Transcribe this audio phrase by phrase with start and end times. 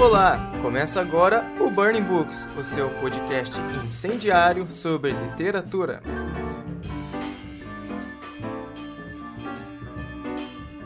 [0.00, 3.54] Olá, começa agora o Burning Books, o seu podcast
[3.86, 6.02] incendiário sobre literatura.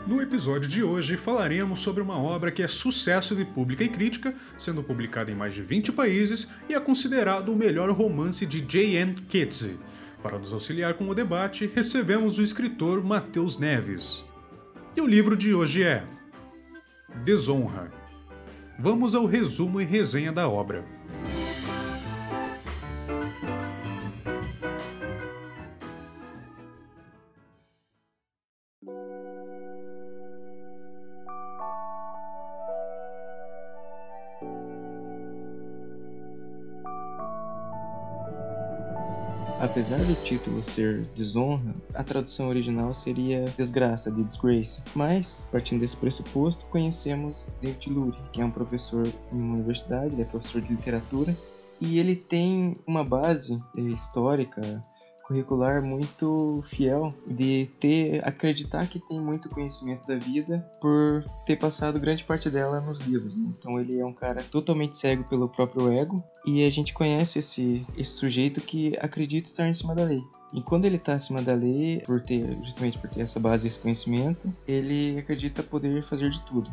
[0.05, 4.35] No episódio de hoje falaremos sobre uma obra que é sucesso de pública e crítica,
[4.57, 9.13] sendo publicada em mais de 20 países e é considerado o melhor romance de J.N.
[9.29, 9.69] Keats.
[10.21, 14.25] Para nos auxiliar com o debate, recebemos o escritor Matheus Neves.
[14.93, 16.03] E o livro de hoje é
[17.23, 18.04] Desonra.
[18.77, 20.83] Vamos ao resumo e resenha da obra.
[40.25, 44.81] Título ser Desonra, a tradução original seria Desgraça, de Disgrace.
[44.95, 50.23] Mas, partindo desse pressuposto, conhecemos David Lurie, que é um professor em uma universidade, ele
[50.23, 51.37] é professor de literatura,
[51.79, 54.83] e ele tem uma base eh, histórica,
[55.27, 61.99] curricular muito fiel de ter acreditar que tem muito conhecimento da vida por ter passado
[61.99, 63.33] grande parte dela nos livros.
[63.35, 67.85] Então ele é um cara totalmente cego pelo próprio ego e a gente conhece esse,
[67.97, 70.23] esse sujeito que acredita estar em cima da lei.
[70.53, 73.77] E quando ele está acima da lei, por ter justamente por ter essa base, esse
[73.77, 76.71] conhecimento, ele acredita poder fazer de tudo.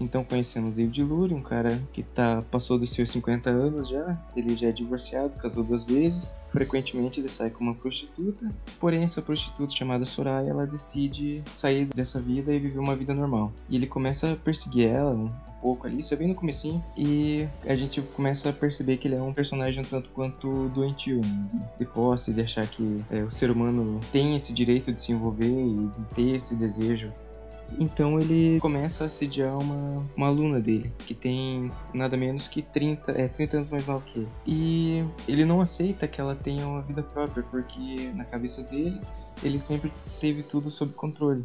[0.00, 4.56] Então conhecemos David Lurie, um cara que tá, passou dos seus 50 anos já, ele
[4.56, 9.74] já é divorciado, casou duas vezes, frequentemente ele sai com uma prostituta, porém essa prostituta
[9.74, 13.52] chamada Soraya, ela decide sair dessa vida e viver uma vida normal.
[13.68, 17.46] E ele começa a perseguir ela, um pouco ali, isso é bem no comecinho, e
[17.66, 21.68] a gente começa a perceber que ele é um personagem um tanto quanto doentio, né?
[21.78, 25.46] de posse, de achar que é, o ser humano tem esse direito de se envolver
[25.46, 27.12] e ter esse desejo
[27.78, 33.12] então ele começa a assediar uma, uma aluna dele, que tem nada menos que 30,
[33.12, 34.28] é, 30 anos mais nova que ele.
[34.46, 39.00] E ele não aceita que ela tenha uma vida própria, porque na cabeça dele,
[39.42, 41.44] ele sempre teve tudo sob controle.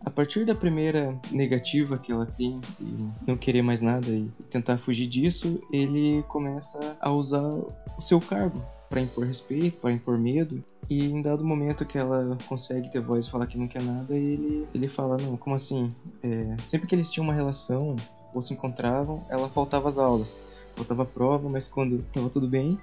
[0.00, 4.78] A partir da primeira negativa que ela tem de não querer mais nada e tentar
[4.78, 10.64] fugir disso, ele começa a usar o seu cargo para impor respeito, para impor medo.
[10.90, 14.14] E em dado momento que ela consegue ter voz e falar que não quer nada,
[14.14, 15.90] ele, ele fala: Não, como assim?
[16.22, 17.94] É, sempre que eles tinham uma relação
[18.32, 20.38] ou se encontravam, ela faltava às aulas,
[20.74, 22.78] faltava prova, mas quando estava tudo bem,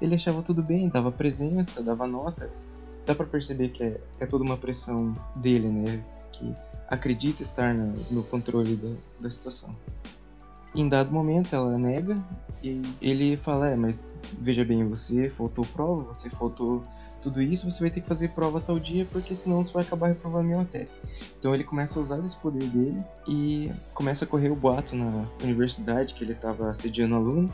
[0.00, 2.50] ele achava tudo bem, dava presença, dava nota.
[3.04, 6.02] Dá para perceber que é, é toda uma pressão dele, né?
[6.32, 6.54] Que
[6.88, 9.74] acredita estar no, no controle da, da situação.
[10.74, 12.16] Em dado momento ela nega
[12.62, 14.10] e ele fala: É, mas
[14.40, 16.82] veja bem, você faltou prova, você faltou
[17.22, 20.08] tudo isso, você vai ter que fazer prova tal dia porque senão você vai acabar
[20.08, 20.88] reprovando a minha matéria.
[21.38, 25.26] Então ele começa a usar esse poder dele e começa a correr o boato na
[25.42, 27.52] universidade que ele estava assediando aluno.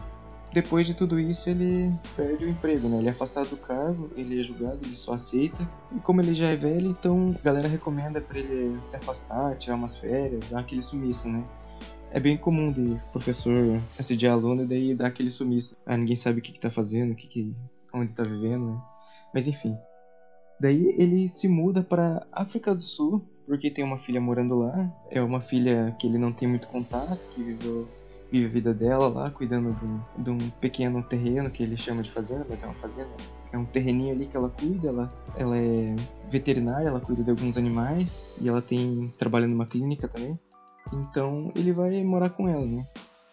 [0.53, 2.99] Depois de tudo isso, ele perde o emprego, né?
[2.99, 5.69] Ele é afastado do cargo, ele é julgado, ele só aceita.
[5.94, 9.75] E como ele já é velho, então a galera recomenda para ele se afastar, tirar
[9.75, 11.44] umas férias, dar aquele sumiço, né?
[12.10, 15.76] é bem comum de professor assediar aluno e daí dar aquele sumiço.
[15.84, 17.55] Ah, ninguém sabe o que, que tá fazendo, o que, que
[17.93, 18.82] onde tá vivendo, né?
[19.32, 19.76] Mas enfim.
[20.59, 24.91] Daí ele se muda para África do Sul, porque tem uma filha morando lá.
[25.10, 27.87] É uma filha que ele não tem muito contato, que viveu,
[28.31, 32.03] vive a vida dela lá, cuidando de um, de um pequeno terreno que ele chama
[32.03, 33.10] de fazenda, mas é uma fazenda.
[33.53, 35.94] É um terreninho ali que ela cuida, ela, ela é
[36.28, 40.38] veterinária, ela cuida de alguns animais e ela tem trabalha numa clínica também.
[40.93, 42.87] Então ele vai morar com ela, né?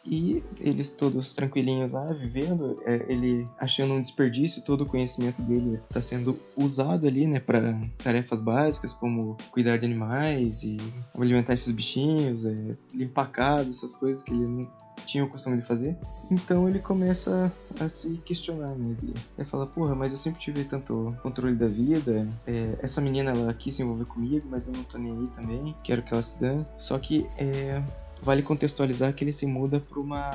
[0.06, 5.80] E eles todos tranquilinhos lá, vivendo, é, ele achando um desperdício, todo o conhecimento dele
[5.88, 10.78] está sendo usado ali, né, para tarefas básicas como cuidar de animais e
[11.18, 14.68] alimentar esses bichinhos, é, limpar casa, essas coisas que ele não
[15.06, 15.96] tinha o costume de fazer.
[16.30, 18.96] Então ele começa a se questionar, né?
[19.02, 22.28] Ele, ele fala, porra, mas eu sempre tive tanto controle da vida.
[22.46, 25.75] É, essa menina, ela quis se envolver comigo, mas eu não tô nem aí também.
[25.84, 26.66] Quero que ela se dane.
[26.78, 27.81] Só que é,
[28.24, 30.31] vale contextualizar que ele se muda para uma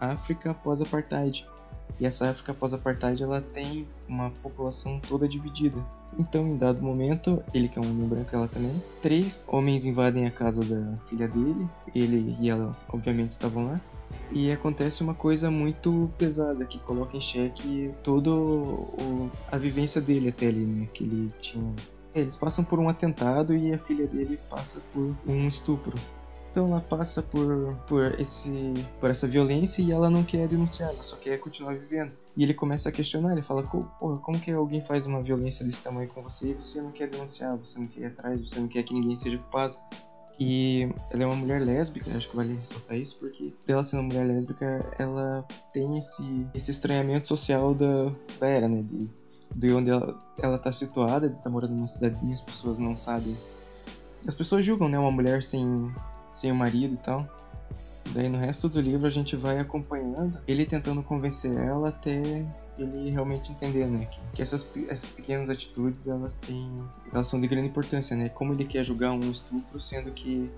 [0.00, 1.46] África pós-apartheid.
[2.00, 5.78] E essa África pós-apartheid ela tem uma população toda dividida.
[6.18, 10.26] Então, em dado momento, ele que é um homem branco, ela também, três homens invadem
[10.26, 11.68] a casa da filha dele.
[11.94, 13.80] Ele e ela, obviamente, estavam lá.
[14.32, 18.30] E acontece uma coisa muito pesada que coloca em xeque toda
[19.50, 20.88] a vivência dele até ali, né?
[20.92, 21.74] Que ele tinha.
[22.14, 25.96] Eles passam por um atentado e a filha dele passa por um estupro.
[26.56, 31.02] Então ela passa por, por, esse, por essa violência e ela não quer denunciar, ela
[31.02, 32.12] só quer continuar vivendo.
[32.34, 35.82] E ele começa a questionar, ele fala, porra, como que alguém faz uma violência desse
[35.82, 38.68] tamanho com você e você não quer denunciar, você não quer ir atrás, você não
[38.68, 39.76] quer que ninguém seja culpado?
[40.40, 44.08] E ela é uma mulher lésbica, acho que vale ressaltar isso, porque ela sendo uma
[44.08, 48.10] mulher lésbica, ela tem esse, esse estranhamento social da,
[48.40, 48.82] da era, né?
[48.82, 49.10] De,
[49.54, 53.36] de onde ela, ela tá situada, de tá morando numa cidadezinha, as pessoas não sabem.
[54.26, 54.98] As pessoas julgam, né?
[54.98, 55.92] Uma mulher sem,
[56.36, 57.26] sem o marido e tal.
[58.12, 62.44] Daí no resto do livro a gente vai acompanhando ele tentando convencer ela até
[62.78, 66.70] ele realmente entender, né, que, que, essas, essas pequenas atitudes elas têm,
[67.12, 68.28] elas são de grande importância, né?
[68.28, 70.50] Como ele quer julgar um estupro, sendo que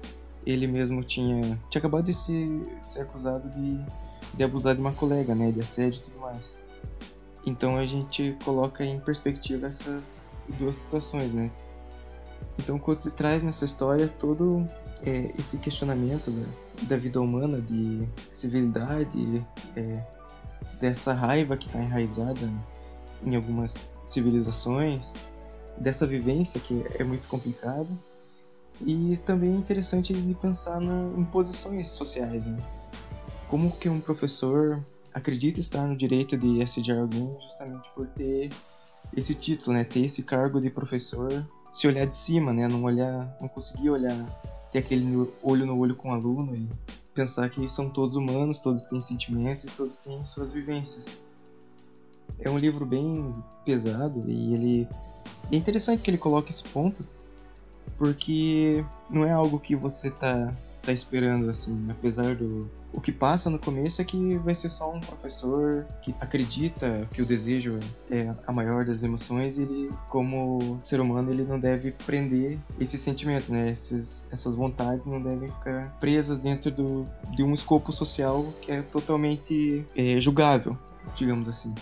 [0.45, 2.49] ele mesmo tinha, tinha acabado de ser,
[2.83, 3.79] ser acusado de,
[4.35, 6.57] de abusar de uma colega, né, de assédio e tudo mais.
[7.47, 10.29] Então a gente coloca em perspectiva essas
[10.59, 11.51] duas situações, né?
[12.59, 14.67] Então Coates traz nessa história todo
[15.05, 16.47] é, esse questionamento da,
[16.89, 19.45] da, vida humana, de civilidade,
[19.77, 20.03] é,
[20.81, 22.51] dessa raiva que está enraizada
[23.25, 25.15] em algumas civilizações,
[25.77, 27.89] dessa vivência que é muito complicada.
[28.81, 32.59] E também é interessante de pensar na, em posições sociais, né?
[33.49, 34.81] Como que um professor
[35.13, 38.51] acredita estar no direito de assediar alguém justamente por ter
[39.17, 39.83] esse título, né?
[39.83, 42.67] Ter esse cargo de professor, se olhar de cima, né?
[42.69, 44.17] Não olhar, não conseguir olhar,
[44.73, 46.69] ter aquele olho no olho com o aluno e
[47.15, 51.07] pensar que são todos humanos, todos têm sentimentos e todos têm suas vivências.
[52.39, 53.35] É um livro bem
[53.65, 54.89] pesado e ele
[55.51, 57.05] é interessante que ele coloque esse ponto,
[57.97, 60.53] porque não é algo que você tá
[60.83, 62.71] tá esperando, assim, apesar do.
[62.93, 67.21] O que passa no começo é que vai ser só um professor que acredita que
[67.21, 67.79] o desejo
[68.11, 73.01] é a maior das emoções e ele, como ser humano, ele não deve prender esses
[73.01, 73.71] sentimentos, né?
[73.71, 78.81] Esses, essas vontades não devem ficar presas dentro do, de um escopo social que é
[78.81, 80.77] totalmente é, julgável,
[81.15, 81.75] digamos assim.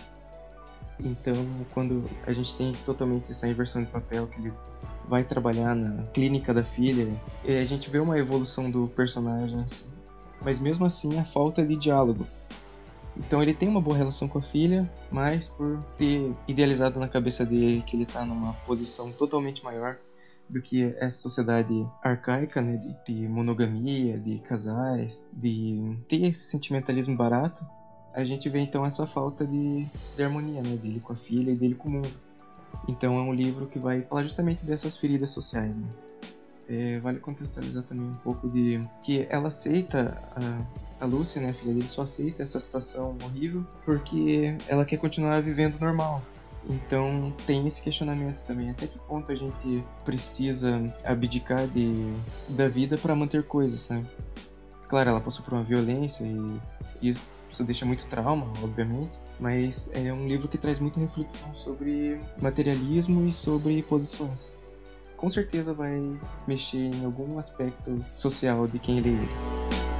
[0.98, 1.34] Então,
[1.72, 4.52] quando a gente tem totalmente essa inversão de papel que ele
[5.08, 7.08] vai trabalhar na clínica da filha,
[7.44, 9.84] a gente vê uma evolução do personagem, assim.
[10.42, 12.26] mas mesmo assim a falta de diálogo.
[13.16, 17.46] Então ele tem uma boa relação com a filha, mas por ter idealizado na cabeça
[17.46, 19.96] dele que ele está numa posição totalmente maior
[20.48, 27.16] do que essa sociedade arcaica, né, de, de monogamia, de casais, de ter esse sentimentalismo
[27.16, 27.66] barato,
[28.14, 29.84] a gente vê então essa falta de,
[30.16, 32.25] de harmonia, né, dele com a filha e dele com o mundo.
[32.88, 35.86] Então é um livro que vai falar justamente dessas feridas sociais, né?
[36.68, 41.72] É, vale contextualizar também um pouco de que ela aceita a, a né, a filha
[41.72, 46.22] dele, só aceita essa situação horrível porque ela quer continuar vivendo normal.
[46.68, 52.12] Então tem esse questionamento também, até que ponto a gente precisa abdicar de,
[52.48, 53.88] da vida para manter coisas?
[54.88, 57.22] Claro, ela passou por uma violência e isso
[57.64, 63.32] deixa muito trauma, obviamente, mas é um livro que traz muita reflexão sobre materialismo e
[63.32, 64.56] sobre posições.
[65.16, 66.00] Com certeza vai
[66.46, 69.95] mexer em algum aspecto social de quem lê ele.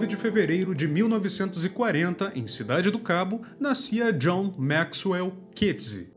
[0.00, 6.10] 9 de fevereiro de 1940, em Cidade do Cabo, nascia John Maxwell Keatse.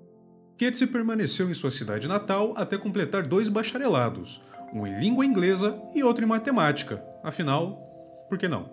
[0.57, 4.41] Keatse permaneceu em sua cidade natal até completar dois bacharelados,
[4.73, 7.03] um em língua inglesa e outro em matemática.
[7.21, 7.77] Afinal,
[8.29, 8.69] por que não?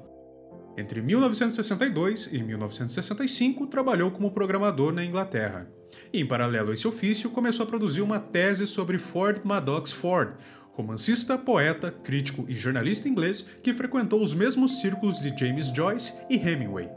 [0.78, 5.66] Entre 1962 e 1965, trabalhou como programador na Inglaterra.
[6.12, 10.34] E, em paralelo a esse ofício, começou a produzir uma tese sobre Ford Madox Ford,
[10.80, 16.36] romancista, poeta, crítico e jornalista inglês que frequentou os mesmos círculos de James Joyce e
[16.36, 16.88] Hemingway.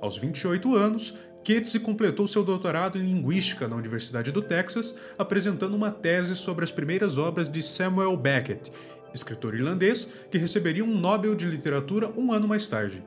[0.00, 5.90] Aos 28 anos, Keats completou seu doutorado em Linguística na Universidade do Texas, apresentando uma
[5.90, 8.70] tese sobre as primeiras obras de Samuel Beckett,
[9.12, 13.02] escritor irlandês que receberia um Nobel de Literatura um ano mais tarde.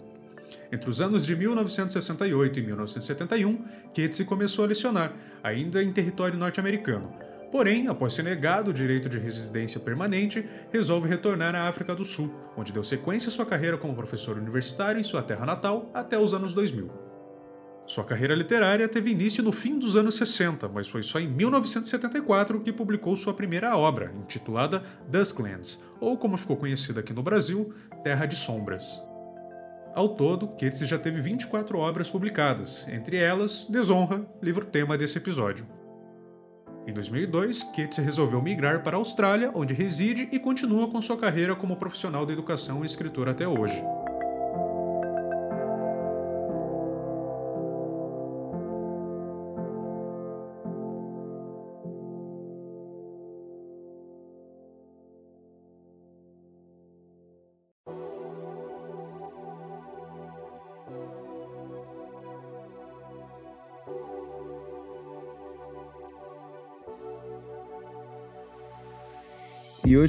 [0.72, 7.31] Entre os anos de 1968 e 1971, Keats começou a lecionar, ainda em território norte-americano,
[7.52, 12.34] Porém, após ser negado o direito de residência permanente, resolve retornar à África do Sul,
[12.56, 16.34] onde deu sequência à sua carreira como professor universitário em sua terra natal até os
[16.34, 16.90] anos 2000.
[17.86, 22.62] Sua carreira literária teve início no fim dos anos 60, mas foi só em 1974
[22.62, 28.26] que publicou sua primeira obra, intitulada Dusklands, ou como ficou conhecida aqui no Brasil, Terra
[28.26, 29.02] de Sombras.
[29.94, 35.81] Ao todo, Keats já teve 24 obras publicadas, entre elas Desonra, livro tema desse episódio.
[36.88, 41.56] Em 2002, Keats resolveu migrar para a Austrália, onde reside e continua com sua carreira
[41.56, 43.84] como profissional da educação e escritor até hoje.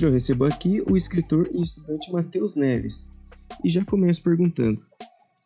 [0.03, 3.13] Hoje eu recebo aqui o escritor e estudante Matheus Neves.
[3.63, 4.83] E já começo perguntando: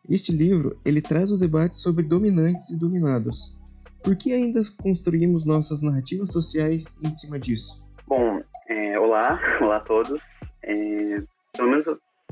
[0.09, 3.55] este livro ele traz o debate sobre dominantes e dominados.
[4.03, 7.77] Por que ainda construímos nossas narrativas sociais em cima disso?
[8.07, 10.23] Bom, é, olá, olá a todos.
[10.63, 11.15] É,
[11.55, 11.85] pelo menos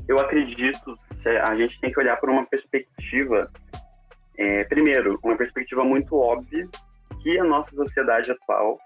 [0.07, 0.97] eu acredito
[1.43, 3.51] a gente tem que olhar por uma perspectiva,
[4.37, 6.67] é, primeiro, uma perspectiva muito óbvia
[7.21, 8.79] que a nossa sociedade atual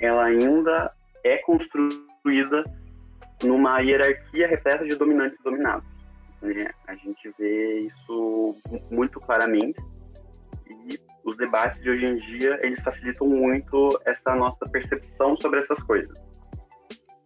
[0.00, 0.90] ela ainda
[1.22, 2.64] é construída
[3.42, 5.86] numa hierarquia repleta de dominantes e dominados.
[6.40, 6.70] Né?
[6.86, 8.54] A gente vê isso
[8.90, 9.80] muito claramente
[10.66, 15.80] e os debates de hoje em dia eles facilitam muito essa nossa percepção sobre essas
[15.82, 16.18] coisas.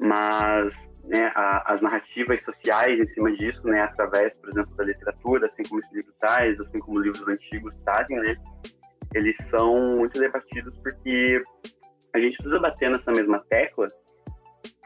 [0.00, 5.46] Mas né, a, as narrativas sociais em cima disso, né, através, por exemplo, da literatura,
[5.46, 8.34] assim como esse assim como livros antigos trazem, né,
[9.14, 11.42] eles são muito debatidos porque
[12.14, 13.86] a gente precisa bater nessa mesma tecla,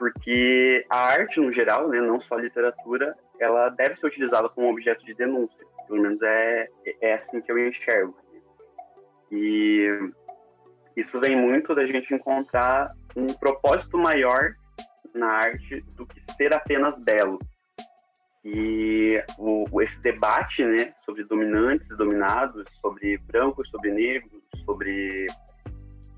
[0.01, 4.71] porque a arte no geral, né, não só a literatura, ela deve ser utilizada como
[4.71, 5.63] objeto de denúncia.
[5.87, 6.69] Pelo menos é,
[7.03, 8.17] é assim que eu enxergo.
[9.31, 10.11] E
[10.97, 14.55] isso vem muito da gente encontrar um propósito maior
[15.15, 17.39] na arte do que ser apenas belo.
[18.43, 25.27] E o, esse debate né, sobre dominantes dominados, sobre brancos, sobre negros, sobre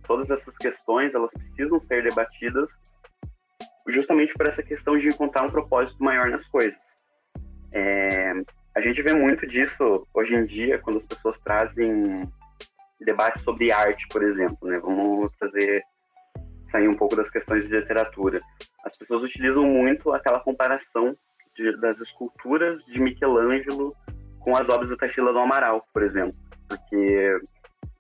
[0.07, 2.69] todas essas questões, elas precisam ser debatidas
[3.89, 6.81] justamente por essa questão de encontrar um propósito maior nas coisas.
[7.75, 8.33] É,
[8.75, 12.31] a gente vê muito disso hoje em dia quando as pessoas trazem
[13.01, 14.69] debates sobre arte, por exemplo.
[14.69, 14.79] Né?
[14.79, 15.83] Vamos trazer
[16.67, 18.41] sair um pouco das questões de literatura.
[18.85, 21.15] As pessoas utilizam muito aquela comparação
[21.55, 23.95] de, das esculturas de Michelangelo
[24.41, 27.41] com as obras da Tarsila do Amaral, por exemplo, porque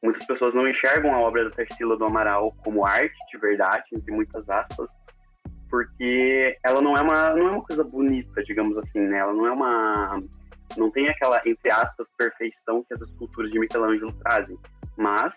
[0.02, 4.12] muitas pessoas não enxergam a obra da Tarsila do Amaral como arte de verdade, entre
[4.12, 4.88] muitas aspas,
[5.72, 9.20] porque ela não é uma não é uma coisa bonita, digamos assim, né?
[9.20, 10.22] Ela não é uma
[10.76, 14.58] não tem aquela entre aspas perfeição que as esculturas de Michelangelo trazem,
[14.98, 15.34] mas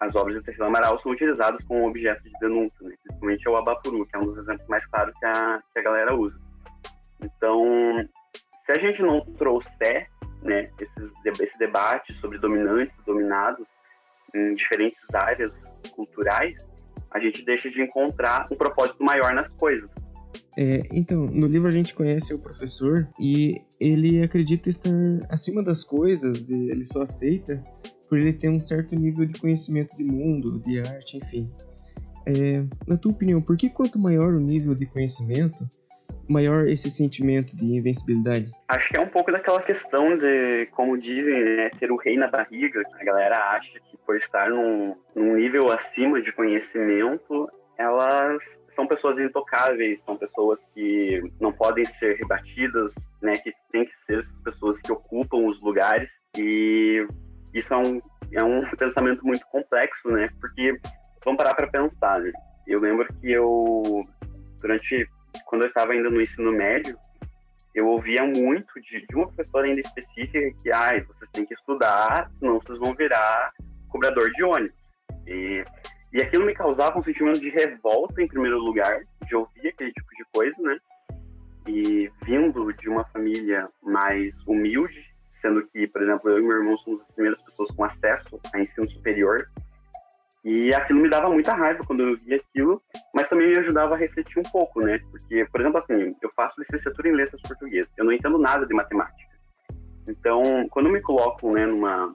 [0.00, 2.96] as obras de Tarsila Amaral são utilizadas como objeto de denúncia, né?
[3.04, 6.14] principalmente o Abapuru, que é um dos exemplos mais claros que a, que a galera
[6.16, 6.36] usa.
[7.22, 7.64] Então,
[8.64, 10.10] se a gente não trouxer
[10.42, 13.72] né, esses, esse debate sobre dominantes dominados
[14.34, 15.64] em diferentes áreas
[15.94, 16.68] culturais,
[17.16, 19.90] a gente deixa de encontrar um propósito maior nas coisas.
[20.58, 24.90] É, então, no livro a gente conhece o professor e ele acredita estar
[25.28, 27.62] acima das coisas, ele só aceita
[28.08, 31.46] por ele ter um certo nível de conhecimento de mundo, de arte, enfim.
[32.26, 35.68] É, na tua opinião, por que quanto maior o nível de conhecimento,
[36.28, 38.50] maior esse sentimento de invencibilidade?
[38.68, 42.28] Acho que é um pouco daquela questão de, como dizem, né, ter o rei na
[42.28, 42.82] barriga.
[43.00, 49.18] A galera acha que por estar num, num nível acima de conhecimento, elas são pessoas
[49.18, 54.78] intocáveis, são pessoas que não podem ser rebatidas, né, que tem que ser as pessoas
[54.78, 56.10] que ocupam os lugares.
[56.36, 57.06] E
[57.54, 58.00] isso é um,
[58.32, 60.28] é um pensamento muito complexo, né?
[60.40, 60.78] Porque
[61.24, 62.20] vamos parar para pensar.
[62.20, 62.30] Né?
[62.66, 64.04] Eu lembro que eu,
[64.60, 65.08] durante,
[65.44, 66.98] quando eu estava ainda no ensino médio,
[67.74, 72.30] eu ouvia muito de, de uma professora ainda específica que, ai, vocês têm que estudar,
[72.38, 73.52] senão vocês vão virar
[73.88, 74.76] cobrador de ônibus.
[75.26, 75.62] E,
[76.12, 80.08] e aquilo me causava um sentimento de revolta, em primeiro lugar, de ouvir aquele tipo
[80.16, 80.78] de coisa, né?
[81.66, 86.78] E vindo de uma família mais humilde, sendo que, por exemplo, eu e meu irmão
[86.78, 89.50] somos as primeiras pessoas com acesso a ensino superior.
[90.46, 92.80] E aquilo me dava muita raiva quando eu via aquilo,
[93.12, 95.00] mas também me ajudava a refletir um pouco, né?
[95.10, 98.72] Porque, por exemplo, assim, eu faço licenciatura em letras português, eu não entendo nada de
[98.72, 99.28] matemática.
[100.08, 102.14] Então, quando me coloco, né, numa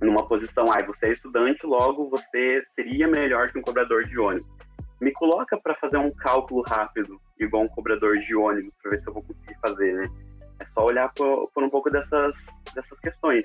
[0.00, 4.48] numa posição, ah, você é estudante, logo você seria melhor que um cobrador de ônibus.
[4.98, 9.06] Me coloca para fazer um cálculo rápido, igual um cobrador de ônibus, para ver se
[9.06, 10.08] eu vou conseguir fazer, né?
[10.58, 13.44] É só olhar por, por um pouco dessas, dessas questões.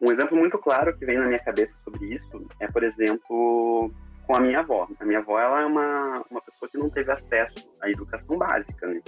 [0.00, 3.90] Um exemplo muito claro que vem na minha cabeça sobre isso é, por exemplo,
[4.26, 4.86] com a minha avó.
[5.00, 8.86] A minha avó ela é uma, uma pessoa que não teve acesso à educação básica,
[8.86, 9.00] né?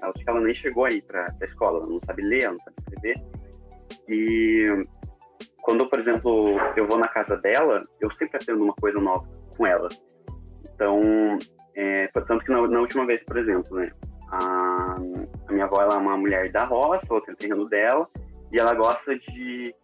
[0.00, 2.52] Ela, acho que ela nem chegou aí para a escola, ela não sabe ler, ela
[2.52, 3.14] não sabe escrever.
[4.08, 4.82] E
[5.60, 9.66] quando, por exemplo, eu vou na casa dela, eu sempre aprendo uma coisa nova com
[9.66, 9.88] ela.
[10.74, 11.00] Então,
[11.76, 13.90] é, portanto que na, na última vez, por exemplo, né,
[14.30, 14.96] a,
[15.46, 18.06] a minha avó ela é uma mulher da roça, ela tem o terreno dela,
[18.52, 19.74] e ela gosta de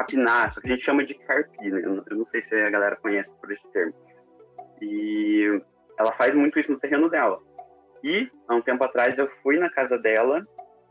[0.00, 1.82] capinar, que a gente chama de carpir, né?
[1.84, 3.94] Eu não sei se a galera conhece por esse termo.
[4.80, 5.60] E
[5.98, 7.38] ela faz muito isso no terreno dela.
[8.02, 10.46] E, há um tempo atrás, eu fui na casa dela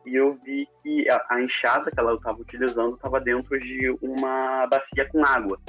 [0.06, 5.08] e eu vi que a, enxada que ela estava utilizando estava dentro de uma bacia
[5.10, 5.60] com água.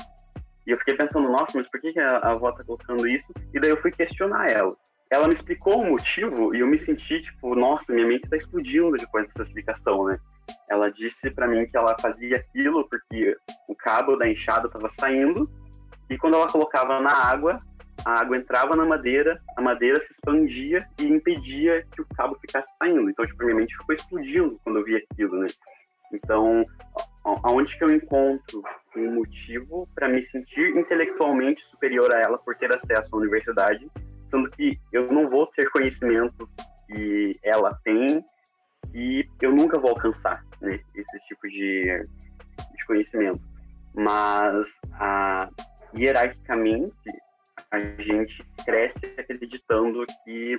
[0.66, 3.26] E eu fiquei pensando, nossa, mas por que, a avó está colocando isso?
[3.54, 4.76] E daí eu fui questionar ela.
[5.10, 8.92] ela me explicou o motivo e eu me senti, tipo, nossa, minha mente está explodindo
[8.92, 10.18] depois dessa explicação, né?
[10.68, 13.36] Ela disse para mim que ela fazia aquilo porque
[13.68, 15.50] o cabo da enxada estava saindo
[16.08, 17.58] e quando ela colocava na água,
[18.04, 22.68] a água entrava na madeira, a madeira se expandia e impedia que o cabo ficasse
[22.78, 23.10] saindo.
[23.10, 25.46] Então, tipo, minha mente ficou explodindo quando eu vi aquilo, né?
[26.12, 26.64] Então,
[27.44, 28.62] aonde que eu encontro
[28.96, 33.88] um motivo para me sentir intelectualmente superior a ela por ter acesso à universidade,
[34.24, 36.54] sendo que eu não vou ter conhecimentos
[36.86, 38.24] que ela tem
[38.94, 40.80] e eu nunca vou alcançar, né?
[40.94, 43.40] Esse tipo de, de conhecimento.
[43.94, 45.48] Mas, a,
[45.96, 46.92] hierarquicamente,
[47.70, 50.58] a gente cresce acreditando que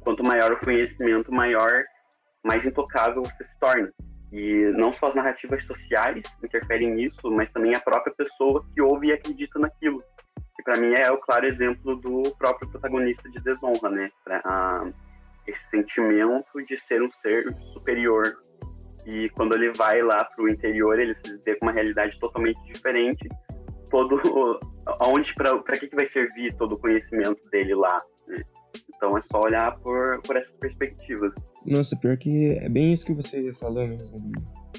[0.00, 1.84] quanto maior o conhecimento, maior,
[2.44, 3.92] mais intocável você se torna.
[4.32, 9.08] E não só as narrativas sociais interferem nisso, mas também a própria pessoa que ouve
[9.08, 10.02] e acredita naquilo.
[10.56, 14.10] Que para mim é o claro exemplo do próprio protagonista de Desonra, né?
[14.24, 14.92] Pra,
[15.46, 18.36] esse sentimento de ser um ser superior.
[19.06, 22.60] E quando ele vai lá para o interior, ele se vê com uma realidade totalmente
[22.64, 23.28] diferente.
[23.88, 24.20] Todo
[25.00, 27.98] aonde para que, que vai servir todo o conhecimento dele lá
[28.28, 28.36] né?
[28.88, 31.32] então é só olhar por, por essas perspectivas.
[31.64, 34.16] Nossa pior que é bem isso que você falou mesmo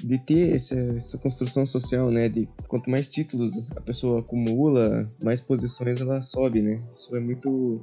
[0.02, 2.28] de ter essa, essa construção social né?
[2.28, 6.82] De quanto mais títulos a pessoa acumula mais posições ela sobe né?
[6.92, 7.80] Isso é muito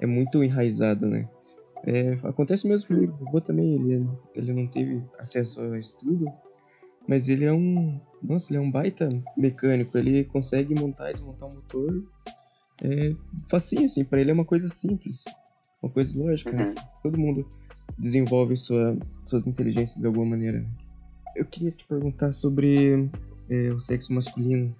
[0.00, 1.28] é muito enraizado né
[1.84, 6.26] é, acontece mesmo comigo o vô também ele ele não teve acesso ao estudo
[7.08, 7.98] mas ele é um.
[8.22, 9.96] Nossa, ele é um baita mecânico.
[9.96, 12.04] Ele consegue montar e desmontar um motor.
[12.82, 13.14] É
[13.48, 14.04] facinho, assim.
[14.04, 15.24] Pra ele é uma coisa simples.
[15.82, 16.52] Uma coisa lógica.
[16.52, 16.74] Né?
[17.02, 17.48] Todo mundo
[17.98, 20.62] desenvolve sua, suas inteligências de alguma maneira.
[21.34, 23.08] Eu queria te perguntar sobre
[23.48, 24.74] é, o sexo masculino.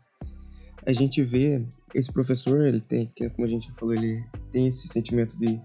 [0.84, 4.87] A gente vê esse professor, ele tem, como a gente já falou, ele tem esse
[4.87, 5.58] sentimento de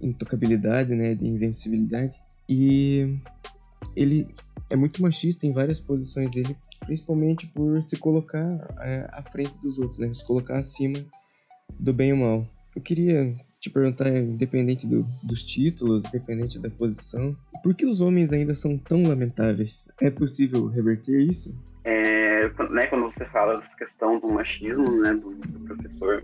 [0.00, 2.14] intocabilidade, né, de invencibilidade.
[2.48, 3.18] E
[3.94, 4.26] ele
[4.70, 9.78] é muito machista em várias posições dele, principalmente por se colocar é, à frente dos
[9.78, 10.12] outros, né?
[10.12, 10.98] Se colocar acima
[11.78, 12.46] do bem e o mal.
[12.74, 18.32] Eu queria te perguntar, independente do, dos títulos, independente da posição, por que os homens
[18.32, 19.88] ainda são tão lamentáveis?
[20.00, 21.56] É possível reverter isso?
[21.84, 26.22] É, né, quando você fala dessa questão do machismo, né, do, do professor,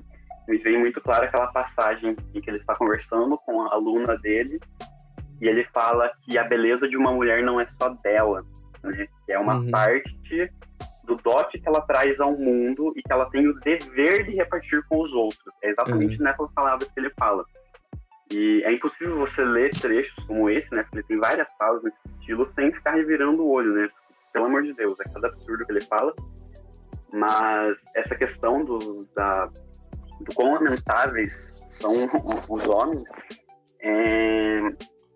[0.49, 4.61] me vem muito claro aquela passagem em que ele está conversando com a aluna dele
[5.41, 8.45] e ele fala que a beleza de uma mulher não é só dela,
[8.83, 9.09] né?
[9.27, 9.71] Que é uma uhum.
[9.71, 10.53] parte
[11.05, 14.83] do dote que ela traz ao mundo e que ela tem o dever de repartir
[14.89, 15.53] com os outros.
[15.63, 16.25] É exatamente uhum.
[16.25, 17.45] nessas palavras que ele fala.
[18.33, 20.83] E é impossível você ler trechos como esse, né?
[20.85, 23.89] Porque ele tem várias falas nesse estilo sem ficar revirando o olho, né?
[24.33, 26.15] Pelo amor de Deus, é cada absurdo que ele fala.
[27.13, 29.49] Mas essa questão do, da,
[30.23, 32.09] do quão lamentáveis são
[32.49, 33.09] os homens
[33.83, 34.61] é,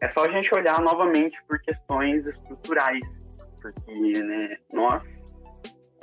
[0.01, 3.05] é só a gente olhar novamente por questões estruturais,
[3.63, 5.05] porque né, nós,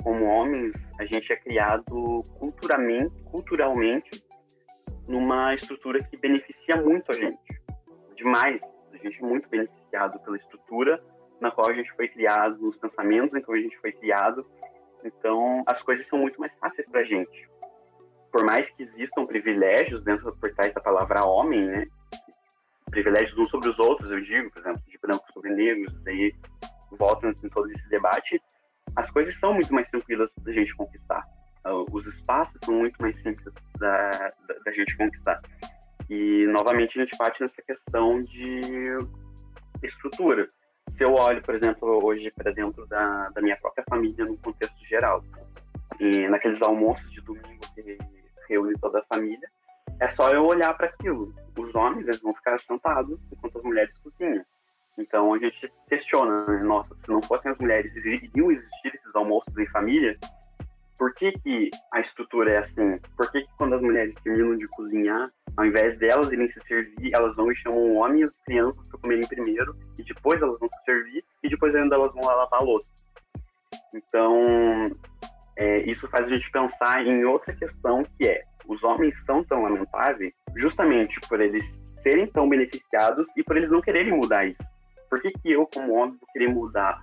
[0.02, 4.24] como homens, a gente é criado culturalmente, culturalmente
[5.06, 7.60] numa estrutura que beneficia muito a gente,
[8.16, 8.60] demais.
[8.92, 11.02] A gente é muito beneficiado pela estrutura
[11.40, 14.46] na qual a gente foi criado, nos pensamentos em que a gente foi criado.
[15.04, 17.50] Então, as coisas são muito mais fáceis para a gente.
[18.34, 21.86] Por mais que existam privilégios dentro por trás da palavra homem, né?
[22.90, 26.34] privilégios uns sobre os outros, eu digo, por exemplo, de brancos sobre negros, daí
[26.90, 28.42] volta em todo esse debate,
[28.96, 31.24] as coisas são muito mais tranquilas da gente conquistar.
[31.64, 35.40] Uh, os espaços são muito mais simples da, da, da, gente conquistar.
[36.10, 38.98] E, novamente, a gente bate nessa questão de
[39.80, 40.48] estrutura.
[40.90, 44.84] Se eu olho, por exemplo, hoje para dentro da, da minha própria família, no contexto
[44.88, 45.22] geral,
[46.00, 49.48] e naqueles almoços de domingo que reúne toda a família,
[50.00, 51.34] é só eu olhar para aquilo.
[51.56, 54.44] Os homens eles vão ficar sentados enquanto as mulheres cozinham.
[54.98, 56.62] Então a gente questiona, né?
[56.62, 60.16] nossa, se não fossem as mulheres, iriam existir esses almoços em família?
[60.96, 62.98] Por que, que a estrutura é assim?
[63.16, 67.12] Por que, que quando as mulheres terminam de cozinhar, ao invés delas irem se servir,
[67.12, 70.58] elas vão e chamam o homem e as crianças para comerem primeiro, e depois elas
[70.58, 72.92] vão se servir, e depois ainda elas vão lavar a louça?
[73.92, 74.44] Então,
[75.56, 79.62] é, isso faz a gente pensar em outra questão que é os homens são tão
[79.62, 81.64] lamentáveis justamente por eles
[82.02, 84.62] serem tão beneficiados e por eles não quererem mudar isso.
[85.08, 87.00] Por que, que eu, como homem, vou querer mudar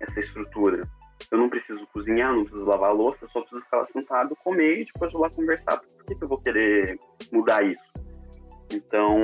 [0.00, 0.86] essa estrutura?
[1.30, 5.12] Eu não preciso cozinhar, não preciso lavar louça, só preciso ficar sentado, comer e depois
[5.12, 5.78] vou lá conversar.
[5.78, 6.98] Por que, que eu vou querer
[7.30, 7.92] mudar isso?
[8.72, 9.16] Então,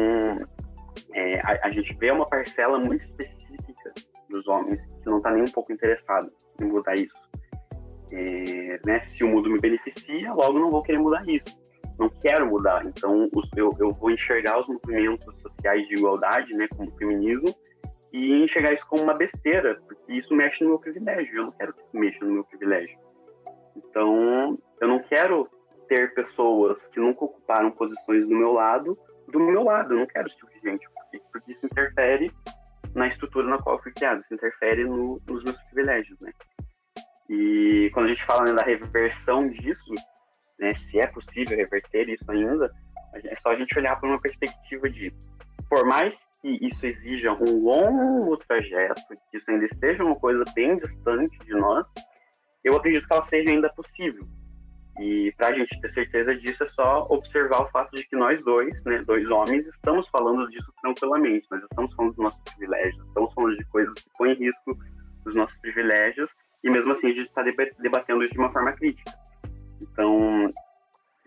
[1.13, 3.93] é, a, a, gente vê uma parcela muito específica
[4.31, 7.17] dos homens que não está nem um pouco interessado em mudar isso.
[8.13, 11.57] É, né, se o mundo me beneficia, logo não vou querer mudar isso.
[11.99, 12.85] não quero mudar.
[12.87, 17.55] Então, eu, eu vou enxergar os movimentos sociais de igualdade, né, como feminismo,
[18.13, 21.37] e enxergar isso como uma besteira, porque isso mexe no meu privilégio.
[21.37, 22.99] Eu não quero que isso mexa no meu privilégio.
[23.77, 25.49] Então, eu não quero
[25.89, 28.99] ter pessoas que nunca ocuparam posições do meu lado
[29.31, 29.95] do meu lado.
[29.95, 32.33] Eu não quero esse tipo de gente, porque, porque isso interfere
[32.95, 36.33] na estrutura na qual eu fui criado, isso interfere no, nos meus privilégios, né?
[37.29, 39.93] E quando a gente fala né, da reversão disso,
[40.59, 42.73] né, se é possível reverter isso ainda,
[43.15, 45.13] é só a gente olhar para uma perspectiva de,
[45.69, 50.77] por mais que isso exija um longo trajeto, que isso ainda esteja uma coisa bem
[50.77, 51.87] distante de nós,
[52.65, 54.27] eu acredito que ela seja ainda possível.
[55.01, 58.43] E para a gente ter certeza disso é só observar o fato de que nós
[58.43, 61.47] dois, né, dois homens, estamos falando disso tranquilamente.
[61.51, 64.77] Nós estamos falando dos nossos privilégios, estamos falando de coisas que põem em risco
[65.25, 66.29] os nossos privilégios
[66.63, 67.43] e mesmo assim a gente está
[67.79, 69.13] debatendo isso de uma forma crítica.
[69.81, 70.53] Então,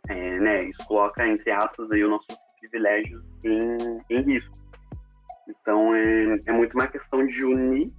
[0.09, 2.27] é, né, isso coloca, entre aspas, aí, os nossos
[2.59, 4.53] privilégios em, em risco.
[5.47, 7.91] Então, é, é muito uma questão de unir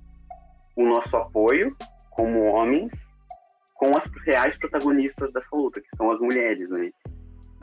[0.77, 1.77] o nosso apoio
[2.11, 2.92] como homens
[3.75, 6.90] com as reais protagonistas dessa luta, que são as mulheres, né?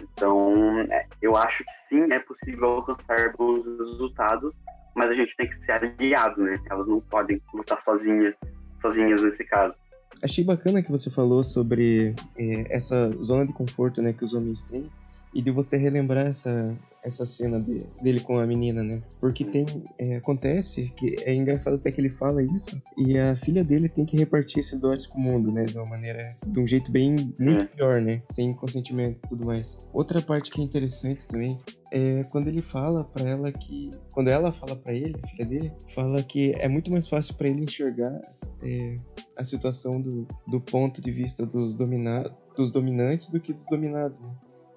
[0.01, 4.60] Então, é, eu acho que sim, é possível alcançar bons resultados,
[4.95, 6.60] mas a gente tem que ser aliado, né?
[6.69, 8.36] Elas não podem lutar sozinhas,
[8.82, 9.74] sozinhas nesse caso.
[10.22, 14.62] Achei bacana que você falou sobre é, essa zona de conforto, né, que os homens
[14.63, 14.89] têm,
[15.34, 19.02] e de você relembrar essa, essa cena de, dele com a menina, né?
[19.20, 19.65] Porque tem.
[19.98, 24.06] É, acontece que é engraçado até que ele fala isso, e a filha dele tem
[24.06, 25.63] que repartir esse dote com o mundo, né?
[25.65, 26.22] De uma maneira.
[26.46, 27.34] De um jeito bem.
[27.39, 28.22] muito pior, né?
[28.32, 29.78] Sem consentimento e tudo mais.
[29.94, 31.58] Outra parte que é interessante também
[31.92, 33.92] é quando ele fala para ela que.
[34.13, 37.48] Quando ela fala para ele, a filha dele, fala que é muito mais fácil para
[37.48, 38.20] ele enxergar
[38.63, 38.98] é,
[39.38, 44.20] a situação do, do ponto de vista dos, domina, dos dominantes do que dos dominados,
[44.20, 44.30] né?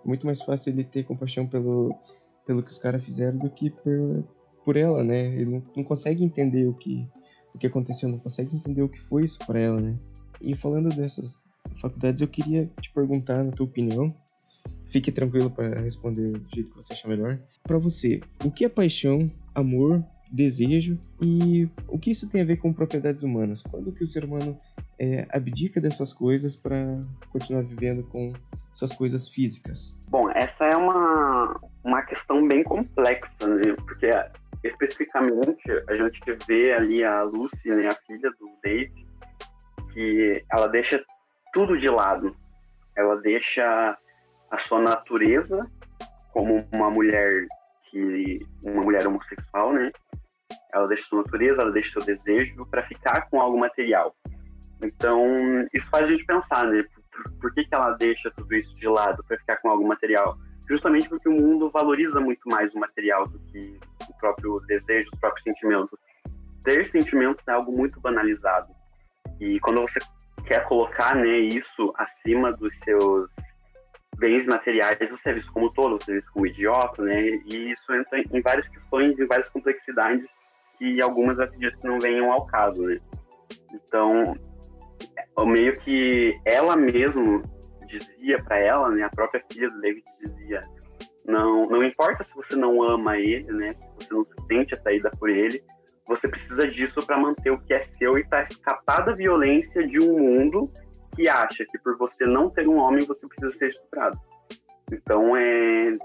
[0.05, 1.95] Muito mais fácil ele ter compaixão pelo,
[2.47, 4.25] pelo que os caras fizeram do que por,
[4.65, 5.27] por ela, né?
[5.27, 7.07] Ele não, não consegue entender o que,
[7.55, 9.99] o que aconteceu, não consegue entender o que foi isso para ela, né?
[10.41, 11.47] E falando dessas
[11.81, 14.15] faculdades, eu queria te perguntar, na tua opinião,
[14.91, 17.41] fique tranquilo para responder do jeito que você achar melhor.
[17.63, 22.57] Para você, o que é paixão, amor, desejo e o que isso tem a ver
[22.57, 23.63] com propriedades humanas?
[23.63, 24.59] Quando que o ser humano
[24.99, 28.33] é, abdica dessas coisas para continuar vivendo com
[28.75, 29.97] suas coisas físicas?
[30.09, 33.75] Bom, essa é uma, uma questão bem complexa, né?
[33.87, 34.11] Porque
[34.65, 39.07] especificamente a gente vê ali a Lucy, né, a filha do Dave,
[39.93, 41.03] que ela deixa
[41.53, 42.35] tudo de lado.
[42.97, 43.99] Ela deixa
[44.51, 45.61] a sua natureza
[46.33, 47.47] como uma mulher
[47.85, 49.91] que uma mulher homossexual, né?
[50.73, 54.15] Ela deixa sua natureza, ela deixa seu desejo para ficar com algo material.
[54.83, 55.37] Então,
[55.73, 56.85] isso faz a gente pensar, né?
[57.41, 60.37] Por que, que ela deixa tudo isso de lado para ficar com algum material?
[60.69, 65.21] Justamente porque o mundo valoriza muito mais o material do que o próprio desejo, os
[65.21, 65.99] próprios sentimentos.
[66.63, 68.73] Ter sentimentos é algo muito banalizado.
[69.41, 69.99] E quando você
[70.47, 73.33] quer colocar né, isso acima dos seus
[74.19, 77.21] bens materiais, você é visto como tolo, você é visto como idiota, né?
[77.47, 80.29] E isso entra em várias questões, em várias complexidades
[80.79, 82.95] que algumas acredito que não venham ao caso, né?
[83.73, 84.37] Então,
[85.47, 87.43] meio que ela mesmo
[87.87, 90.61] dizia para ela, né, a própria filha do David dizia,
[91.27, 95.11] não, não importa se você não ama ele, né, se você não se sente atraída
[95.19, 95.63] por ele,
[96.07, 99.99] você precisa disso para manter o que é seu e para escapar da violência de
[99.99, 100.69] um mundo
[101.15, 104.19] que acha que por você não ter um homem você precisa ser estuprado.
[104.91, 105.97] Então é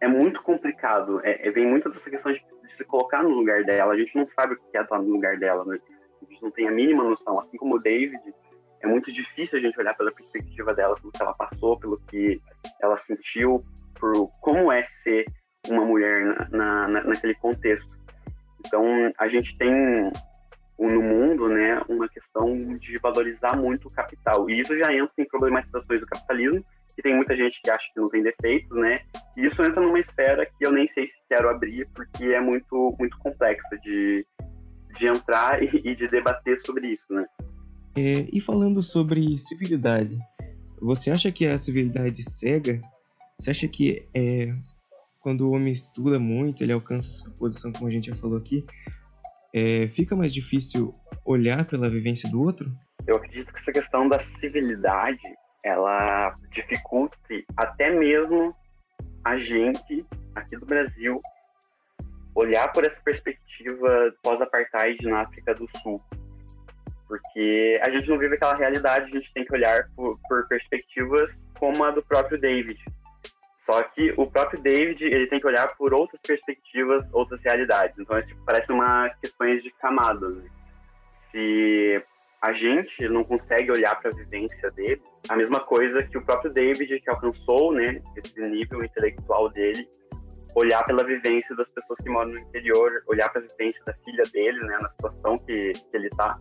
[0.00, 1.20] é muito complicado.
[1.24, 3.92] É, é vem muito dessa questão de, de, se colocar no lugar dela.
[3.92, 5.78] A gente não sabe o que é estar no lugar dela, né?
[6.36, 7.38] Gente não tem a mínima noção.
[7.38, 8.20] Assim como o David,
[8.82, 12.40] é muito difícil a gente olhar pela perspectiva dela, pelo que ela passou, pelo que
[12.80, 13.64] ela sentiu,
[13.98, 15.24] por como é ser
[15.68, 17.96] uma mulher na, na, naquele contexto.
[18.64, 18.84] Então,
[19.18, 19.72] a gente tem
[20.78, 24.50] no mundo, né, uma questão de valorizar muito o capital.
[24.50, 26.62] E isso já entra em problematizações do capitalismo,
[26.94, 29.00] que tem muita gente que acha que não tem defeitos, né?
[29.36, 32.94] E isso entra numa esfera que eu nem sei se quero abrir, porque é muito,
[32.98, 34.26] muito complexa de,
[34.98, 37.24] de entrar e, e de debater sobre isso, né?
[37.96, 40.18] É, e falando sobre civilidade,
[40.80, 42.80] você acha que a civilidade cega?
[43.38, 44.50] Você acha que é,
[45.20, 48.64] quando o homem estuda muito, ele alcança essa posição, como a gente já falou aqui,
[49.54, 52.70] é, fica mais difícil olhar pela vivência do outro?
[53.06, 55.22] Eu acredito que essa questão da civilidade,
[55.64, 58.54] ela dificulte até mesmo
[59.24, 60.04] a gente
[60.34, 61.20] aqui do Brasil
[62.36, 66.00] olhar por essa perspectiva pós-apartheid na África do Sul
[67.08, 71.44] porque a gente não vive aquela realidade, a gente tem que olhar por, por perspectivas
[71.58, 72.78] como a do próprio David.
[73.52, 77.98] Só que o próprio David, ele tem que olhar por outras perspectivas, outras realidades.
[77.98, 80.36] Então, tipo, parece uma questões de camadas.
[80.36, 80.50] Né?
[81.10, 82.04] Se
[82.40, 86.52] a gente não consegue olhar para a vivência dele, a mesma coisa que o próprio
[86.52, 89.88] David, que alcançou, né, esse nível intelectual dele,
[90.56, 94.24] olhar pela vivência das pessoas que moram no interior, olhar para a vivência da filha
[94.32, 96.34] dele, né, na situação que, que ele está,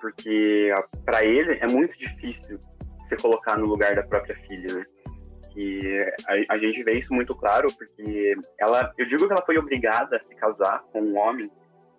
[0.00, 0.70] porque
[1.04, 2.58] para ele é muito difícil
[3.08, 4.84] se colocar no lugar da própria filha, né?
[5.52, 9.58] que a, a, gente vê isso muito claro, porque ela, eu digo que ela foi
[9.58, 11.50] obrigada a se casar com um homem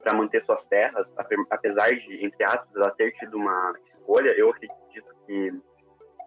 [0.01, 1.11] para manter suas terras,
[1.49, 5.51] apesar de, entre aspas, ela ter tido uma escolha, eu acredito que,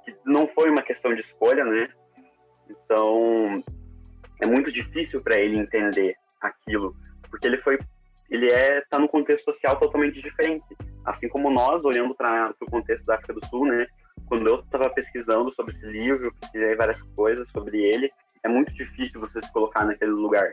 [0.05, 1.89] que não foi uma questão de escolha, né?
[2.69, 3.63] Então,
[4.41, 6.95] é muito difícil para ele entender aquilo,
[7.31, 7.79] porque ele foi
[8.31, 10.65] ele é tá num contexto social totalmente diferente,
[11.05, 13.87] assim como nós olhando para o contexto da África do Sul, né?
[14.27, 18.11] quando eu estava pesquisando sobre esse livro, pesquisei várias coisas sobre ele,
[18.43, 20.51] é muito difícil você se colocar naquele lugar,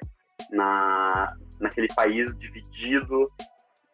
[0.50, 3.30] na, naquele país dividido,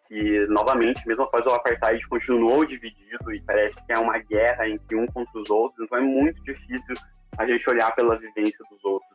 [0.08, 4.96] que novamente, mesmo após o apartheid, continuou dividido e parece que é uma guerra entre
[4.96, 6.96] um contra os outros, então é muito difícil
[7.38, 9.07] a gente olhar pela vivência dos outros.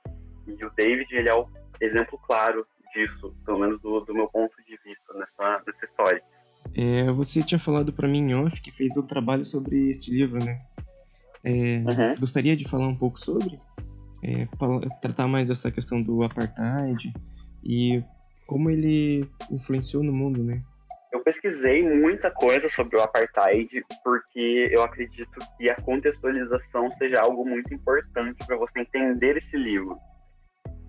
[0.47, 1.47] E o David, ele é o
[1.81, 6.23] exemplo claro disso, pelo menos do, do meu ponto de vista nessa, nessa história.
[6.77, 10.43] É, você tinha falado para mim em off que fez um trabalho sobre este livro,
[10.45, 10.61] né?
[11.45, 12.15] É, uhum.
[12.21, 13.59] Gostaria de falar um pouco sobre?
[14.23, 14.47] É,
[15.01, 17.13] tratar mais essa questão do apartheid
[17.65, 18.03] e
[18.47, 20.63] como ele influenciou no mundo, né?
[21.13, 23.69] Eu pesquisei muita coisa sobre o apartheid
[24.05, 29.99] porque eu acredito que a contextualização seja algo muito importante para você entender esse livro.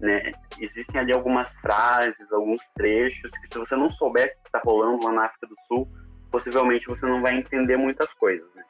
[0.03, 0.33] Né?
[0.59, 5.05] Existem ali algumas frases, alguns trechos que se você não souber o que está rolando
[5.05, 5.87] lá na África do Sul,
[6.29, 8.45] possivelmente você não vai entender muitas coisas.
[8.53, 8.63] Né?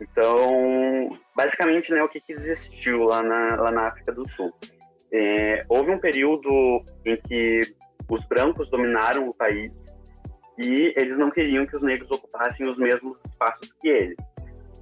[0.00, 4.54] Então, basicamente, né, o que, que existiu lá na, lá na África do Sul?
[5.12, 6.48] É, houve um período
[7.04, 7.60] em que
[8.08, 9.70] os brancos dominaram o país
[10.58, 14.16] e eles não queriam que os negros ocupassem os mesmos espaços que eles.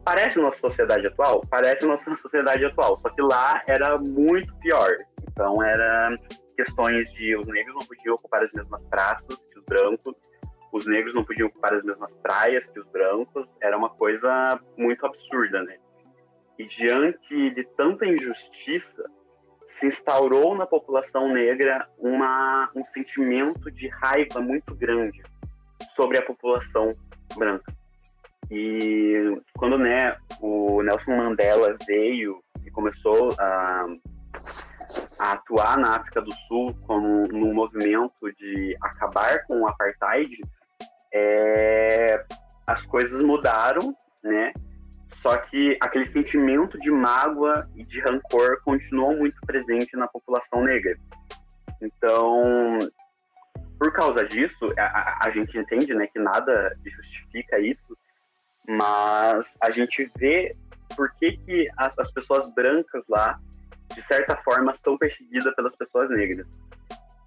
[0.05, 1.41] Parece nossa sociedade atual?
[1.49, 4.91] Parece nossa sociedade atual, só que lá era muito pior.
[5.31, 6.11] Então, era
[6.57, 10.15] questões de os negros não podiam ocupar as mesmas praças que os brancos,
[10.73, 15.05] os negros não podiam ocupar as mesmas praias que os brancos, era uma coisa muito
[15.07, 15.77] absurda, né?
[16.59, 19.05] E diante de tanta injustiça,
[19.65, 25.23] se instaurou na população negra uma, um sentimento de raiva muito grande
[25.95, 26.91] sobre a população
[27.37, 27.73] branca.
[28.55, 33.87] E quando né, o Nelson Mandela veio e começou a
[35.19, 40.39] a atuar na África do Sul como num movimento de acabar com o apartheid,
[41.15, 42.25] é,
[42.67, 44.53] as coisas mudaram, né?
[45.07, 50.97] Só que aquele sentimento de mágoa e de rancor continuou muito presente na população negra.
[51.81, 52.79] Então,
[53.79, 57.97] por causa disso, a, a gente entende, né, que nada justifica isso,
[58.69, 60.51] mas a gente vê
[60.97, 63.39] por que, que as, as pessoas brancas lá
[63.95, 66.47] de certa forma, são perseguidas pelas pessoas negras.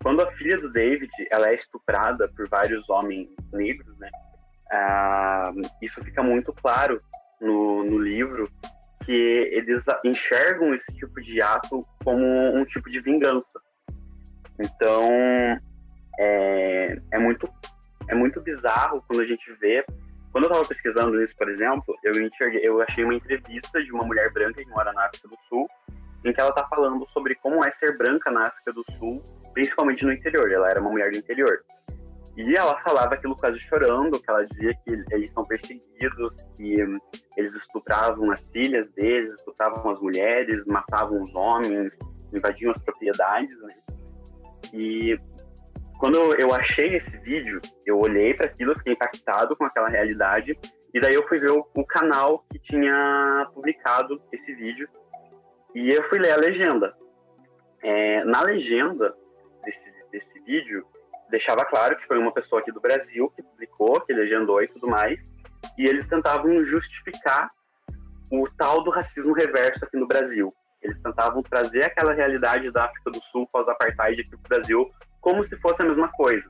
[0.02, 4.10] Quando a filha do David ela é estuprada por vários homens negros, né,
[4.72, 7.02] uh, isso fica muito claro
[7.42, 8.50] no, no livro,
[9.04, 13.60] que eles enxergam esse tipo de ato como um tipo de vingança.
[14.60, 15.10] Então,
[16.18, 17.48] é, é, muito,
[18.08, 19.86] é muito bizarro quando a gente vê.
[20.36, 24.04] Quando eu estava pesquisando isso, por exemplo, eu, enxerguei, eu achei uma entrevista de uma
[24.04, 25.66] mulher branca que mora na África do Sul,
[26.26, 30.04] em que ela está falando sobre como é ser branca na África do Sul, principalmente
[30.04, 30.52] no interior.
[30.52, 31.64] Ela era uma mulher do interior.
[32.36, 36.82] E ela falava aquilo quase chorando, que ela dizia que eles são perseguidos, que
[37.38, 41.98] eles estupravam as filhas deles, estupravam as mulheres, matavam os homens,
[42.34, 43.74] invadiam as propriedades, né?
[44.74, 45.18] E
[46.00, 50.58] quando eu achei esse vídeo, eu olhei para aquilo, fiquei impactado com aquela realidade,
[50.94, 54.88] e daí eu fui ver o, o canal que tinha publicado esse vídeo,
[55.74, 56.96] e eu fui ler a legenda.
[57.82, 59.16] É, na legenda
[59.64, 60.86] desse, desse vídeo,
[61.30, 64.88] deixava claro que foi uma pessoa aqui do Brasil que publicou, que legendou e tudo
[64.88, 65.24] mais,
[65.78, 67.48] e eles tentavam justificar
[68.32, 70.50] o tal do racismo reverso aqui no Brasil.
[70.82, 74.92] Eles tentavam trazer aquela realidade da África do Sul pós-apartheid aqui para o Brasil
[75.26, 76.48] como se fosse a mesma coisa,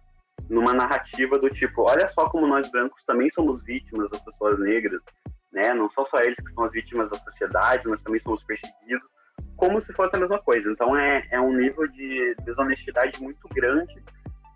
[0.49, 5.01] numa narrativa do tipo, olha só como nós brancos também somos vítimas das pessoas negras,
[5.49, 5.73] né?
[5.73, 9.09] Não são só eles que são as vítimas da sociedade, nós também somos perseguidos,
[9.55, 10.69] como se fosse a mesma coisa.
[10.69, 13.95] Então é, é um nível de desonestidade muito grande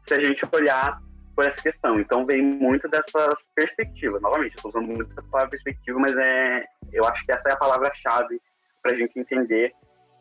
[0.05, 0.99] se a gente olhar
[1.33, 1.97] por essa questão.
[1.97, 4.21] Então vem muito dessas perspectivas.
[4.21, 7.57] Novamente, estou usando muito a palavra perspectiva, mas é, eu acho que essa é a
[7.57, 8.41] palavra-chave
[8.83, 9.71] para a gente entender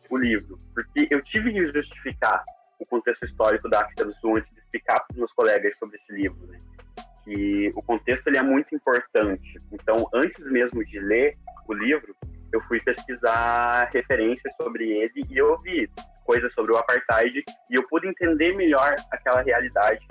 [0.09, 2.41] o livro, porque eu tive que justificar
[2.79, 5.95] o contexto histórico da África do Sul antes de explicar para os meus colegas sobre
[5.95, 6.57] esse livro, né?
[7.23, 9.57] Que o contexto ele é muito importante.
[9.71, 11.37] Então, antes mesmo de ler
[11.67, 12.15] o livro,
[12.51, 15.89] eu fui pesquisar referências sobre ele e eu vi
[16.25, 20.05] coisas sobre o apartheid e eu pude entender melhor aquela realidade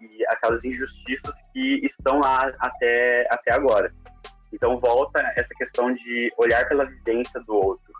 [0.00, 3.92] e aquelas injustiças que estão lá até, até agora.
[4.52, 7.92] Então volta essa questão de olhar pela vivência do outro.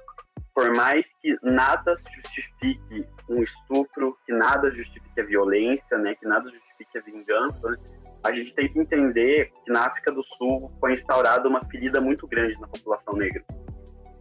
[0.57, 6.49] Por mais que nada justifique um estupro, que nada justifique a violência, né, que nada
[6.49, 7.77] justifique a vingança, né,
[8.25, 12.27] a gente tem que entender que na África do Sul foi instaurada uma ferida muito
[12.27, 13.45] grande na população negra.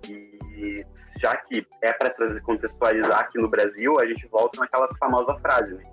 [0.09, 0.85] E
[1.21, 5.83] já que é para contextualizar aqui no Brasil, a gente volta naquela famosa frase, né?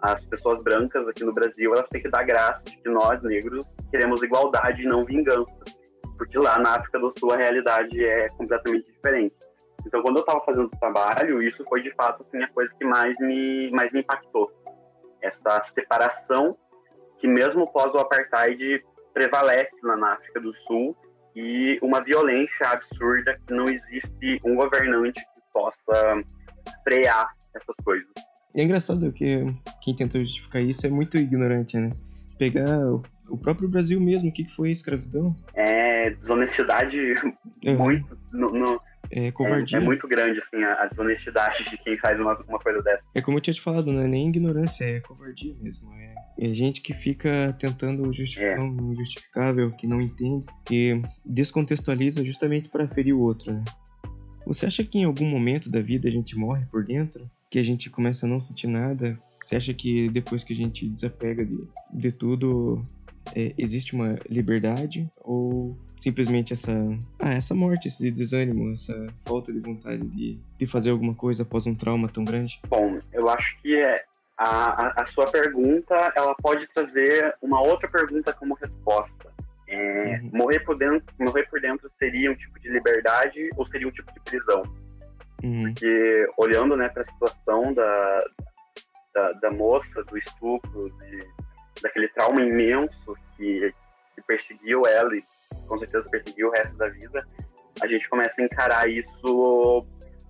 [0.00, 3.74] As pessoas brancas aqui no Brasil, elas têm que dar graça de que nós, negros,
[3.90, 5.52] queremos igualdade e não vingança.
[6.16, 9.47] Porque lá na África do Sul a realidade é completamente diferente.
[9.86, 12.84] Então, quando eu estava fazendo o trabalho, isso foi de fato assim, a coisa que
[12.84, 14.50] mais me, mais me impactou.
[15.22, 16.56] Essa separação
[17.18, 20.96] que, mesmo pós o apartheid, prevalece lá na África do Sul
[21.34, 26.22] e uma violência absurda que não existe um governante que possa
[26.84, 28.08] frear essas coisas.
[28.54, 29.44] E é engraçado que
[29.82, 31.90] quem tentou justificar isso é muito ignorante, né?
[32.38, 32.78] Pegar
[33.28, 35.26] o próprio Brasil mesmo, o que, foi a escravidão?
[35.54, 37.14] É desonestidade
[37.64, 37.76] uhum.
[37.76, 38.18] muito.
[38.32, 39.78] No, no, é covardia.
[39.78, 43.02] É, é, muito grande, assim, a, a, desonestidade de quem faz uma, uma coisa dessa.
[43.14, 45.92] É como eu tinha te falado, não é nem ignorância, é covardia mesmo.
[45.94, 48.60] É, é gente que fica tentando justificar é.
[48.60, 53.64] um injustificável, que não entende, e descontextualiza justamente para ferir o outro, né?
[54.46, 57.30] Você acha que em algum momento da vida a gente morre por dentro?
[57.50, 59.18] Que a gente começa a não sentir nada?
[59.44, 62.84] Você acha que depois que a gente desapega de, de tudo,
[63.34, 66.72] é, existe uma liberdade ou simplesmente essa
[67.18, 71.66] ah, essa morte, esse desânimo, essa falta de vontade de, de fazer alguma coisa após
[71.66, 72.60] um trauma tão grande?
[72.68, 74.04] Bom, eu acho que é,
[74.38, 79.28] a, a, sua pergunta ela pode trazer uma outra pergunta como resposta.
[79.66, 80.30] É, uhum.
[80.32, 84.10] morrer, por dentro, morrer por dentro seria um tipo de liberdade ou seria um tipo
[84.12, 84.62] de prisão?
[85.42, 85.64] Uhum.
[85.64, 88.24] Porque olhando né, para a situação da,
[89.14, 91.26] da, da, moça, do estupro, de,
[91.82, 93.72] daquele trauma imenso que,
[94.14, 95.24] que perseguiu ela e
[95.66, 97.26] com certeza perseguiu o resto da vida,
[97.80, 99.84] a gente começa a encarar isso,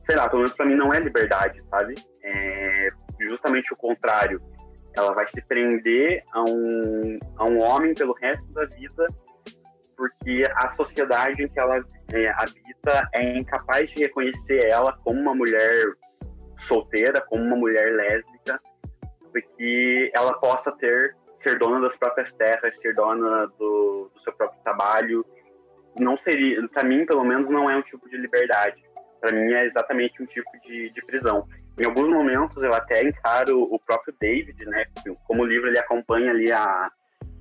[0.06, 1.94] sei lá, pelo menos para mim não é liberdade, sabe?
[2.22, 2.88] É
[3.20, 4.40] justamente o contrário.
[4.96, 9.06] Ela vai se prender a um, a um homem pelo resto da vida
[9.98, 15.34] porque a sociedade em que ela é, habita é incapaz de reconhecer ela como uma
[15.34, 15.92] mulher
[16.56, 18.60] solteira, como uma mulher lésbica,
[19.32, 24.60] porque ela possa ter ser dona das próprias terras, ser dona do, do seu próprio
[24.62, 25.24] trabalho,
[25.98, 28.82] não seria, para mim, pelo menos, não é um tipo de liberdade.
[29.20, 31.46] Para mim é exatamente um tipo de, de prisão.
[31.78, 34.84] Em alguns momentos eu até encaro o próprio David, né,
[35.24, 36.88] como o livro ele acompanha ali a,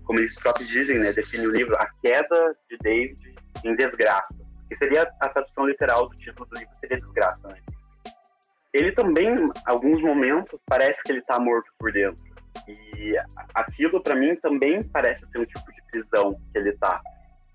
[0.04, 4.36] como eles próprios dizem, né, define o livro, a queda de David em desgraça,
[4.68, 7.60] que seria a tradução literal do título do livro, seria desgraça, né.
[8.74, 12.24] Ele também, alguns momentos, parece que ele está morto por dentro
[12.68, 13.16] e
[13.54, 17.02] aquilo, para mim, também parece ser um tipo de prisão que ele tá.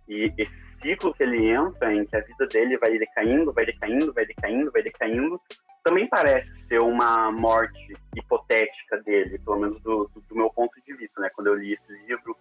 [0.08, 4.12] E esse ciclo que ele entra, em que a vida dele vai decaindo, vai decaindo,
[4.12, 5.40] vai decaindo, vai decaindo,
[5.84, 10.94] também parece ser uma morte hipotética dele, pelo menos do, do, do meu ponto de
[10.96, 11.30] vista, né?
[11.34, 12.36] Quando eu li esse livro,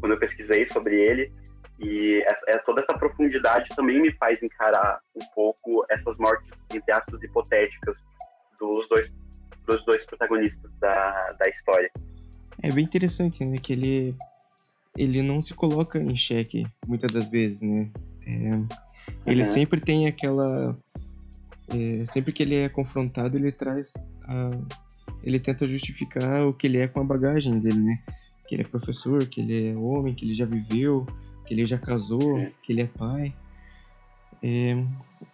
[0.00, 1.32] quando eu pesquisei sobre ele,
[1.78, 6.92] e essa, é, toda essa profundidade também me faz encarar um pouco essas mortes, entre
[6.92, 8.02] aspas, hipotéticas
[8.58, 9.10] dos dois
[9.66, 11.90] dos dois protagonistas da, da história.
[12.62, 13.58] É bem interessante, né?
[13.58, 14.14] Que ele,
[14.96, 17.90] ele não se coloca em xeque muitas das vezes, né?
[18.26, 19.46] É, ele uhum.
[19.46, 20.78] sempre tem aquela.
[21.68, 23.92] É, sempre que ele é confrontado, ele traz.
[24.24, 24.50] A,
[25.24, 27.98] ele tenta justificar o que ele é com a bagagem dele, né?
[28.46, 31.06] Que ele é professor, que ele é homem, que ele já viveu,
[31.46, 33.34] que ele já casou, que ele é pai.
[34.42, 34.84] É,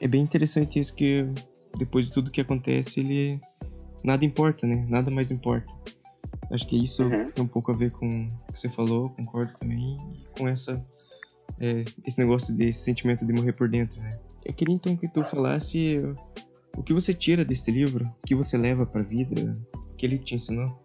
[0.01, 1.27] é bem interessante isso que
[1.77, 3.41] depois de tudo que acontece, ele
[4.05, 4.87] nada importa, né?
[4.89, 5.73] Nada mais importa.
[6.51, 7.31] Acho que isso uhum.
[7.31, 10.73] tem um pouco a ver com o que você falou, concordo também, e com essa
[11.61, 14.11] é, esse negócio desse sentimento de morrer por dentro, né?
[14.45, 15.97] Eu queria então que tu falasse
[16.77, 19.55] o que você tira desse livro, o que você leva para a vida,
[19.93, 20.81] o que ele te ensinou.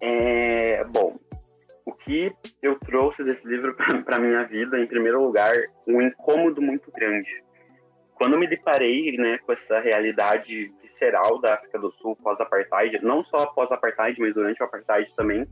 [0.00, 1.16] É, bom,
[1.84, 2.32] o que
[2.62, 5.54] eu trouxe desse livro para minha vida, em primeiro lugar,
[5.86, 7.46] um incômodo muito grande
[8.16, 13.46] quando me deparei né, com essa realidade visceral da África do Sul pós-apartheid, não só
[13.46, 15.46] pós-apartheid, mas durante o apartheid também,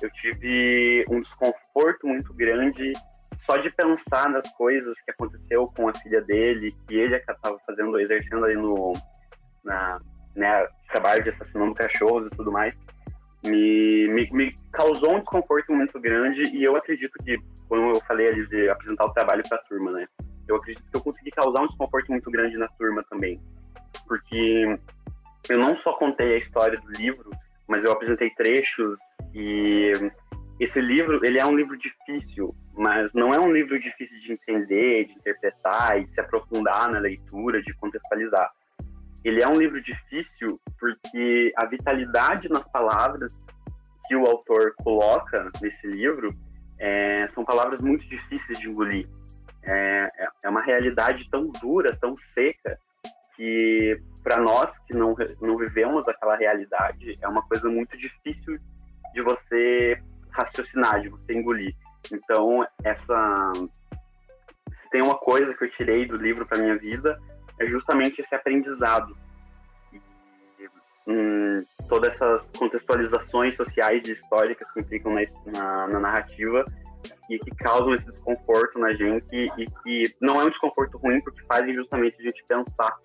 [0.00, 2.92] eu tive um desconforto muito grande
[3.38, 7.98] só de pensar nas coisas que aconteceu com a filha dele, que ele estava fazendo,
[8.00, 8.92] exercendo ali no,
[9.62, 10.00] na,
[10.34, 12.74] né, trabalho de assassinando cachorros e tudo mais,
[13.44, 17.38] me, me, me, causou um desconforto muito grande e eu acredito que,
[17.68, 20.06] como eu falei ali de apresentar o trabalho para a turma, né,
[20.48, 23.40] eu acredito que eu consegui causar um desconforto muito grande na turma também,
[24.06, 24.78] porque
[25.48, 27.30] eu não só contei a história do livro,
[27.68, 28.98] mas eu apresentei trechos
[29.34, 29.92] e
[30.58, 35.04] esse livro, ele é um livro difícil, mas não é um livro difícil de entender,
[35.04, 38.50] de interpretar e se aprofundar na leitura, de contextualizar.
[39.22, 43.44] Ele é um livro difícil porque a vitalidade nas palavras
[44.06, 46.34] que o autor coloca nesse livro
[46.78, 49.06] é, são palavras muito difíceis de engolir.
[49.68, 50.02] É,
[50.44, 52.78] é uma realidade tão dura, tão seca,
[53.36, 58.58] que para nós que não, não vivemos aquela realidade, é uma coisa muito difícil
[59.14, 61.74] de você raciocinar, de você engolir.
[62.12, 63.52] Então, essa.
[64.70, 67.18] Se tem uma coisa que eu tirei do livro para minha vida,
[67.60, 69.16] é justamente esse aprendizado.
[69.92, 70.00] E,
[71.06, 75.22] hum, todas essas contextualizações sociais e históricas que implicam na,
[75.52, 76.64] na, na narrativa
[77.30, 81.42] e que causam esse desconforto na gente e que não é um desconforto ruim porque
[81.44, 82.96] fazem justamente a gente pensar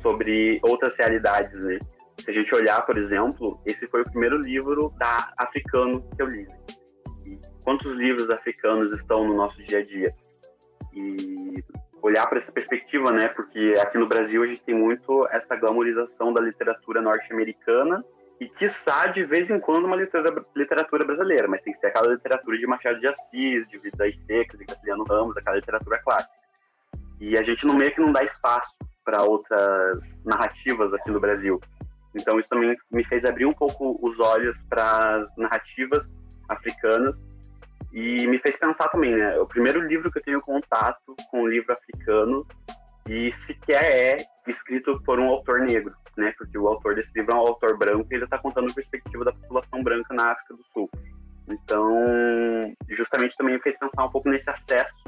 [0.00, 1.78] sobre outras realidades, né?
[2.18, 6.26] Se a gente olhar, por exemplo, esse foi o primeiro livro da africano que eu
[6.26, 6.46] li.
[7.26, 10.12] E quantos livros africanos estão no nosso dia a dia?
[10.92, 11.54] E
[12.02, 13.28] olhar para essa perspectiva, né?
[13.28, 18.04] Porque aqui no Brasil a gente tem muito essa glamorização da literatura norte-americana
[18.40, 22.12] e, quiçá, de vez em quando, uma literatura, literatura brasileira, mas tem que ser aquela
[22.12, 26.40] literatura de Machado de Assis, de Vidas Secas, de Castelhano Ramos, aquela literatura clássica.
[27.20, 28.74] E a gente no meio que não dá espaço
[29.04, 31.60] para outras narrativas aqui no Brasil.
[32.14, 36.14] Então isso também me fez abrir um pouco os olhos para as narrativas
[36.48, 37.20] africanas
[37.92, 39.38] e me fez pensar também, né?
[39.38, 42.46] O primeiro livro que eu tenho contato com um livro africano
[43.08, 46.32] e sequer é escrito por um autor negro, né?
[46.36, 49.24] Porque o autor desse livro é um autor branco e ele está contando a perspectiva
[49.24, 50.90] da população branca na África do Sul.
[51.48, 55.02] Então, justamente também me fez pensar um pouco nesse acesso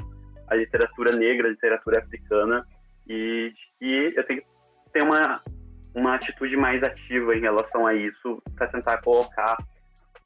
[0.47, 2.65] à literatura negra, à literatura africana
[3.07, 4.47] e de que eu tenho que
[4.91, 5.39] ter uma
[5.95, 9.55] uma atitude mais ativa em relação a isso para tentar colocar